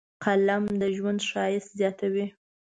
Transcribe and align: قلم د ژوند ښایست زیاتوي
قلم 0.23 0.63
د 0.81 0.83
ژوند 0.95 1.19
ښایست 1.29 1.69
زیاتوي 1.79 2.25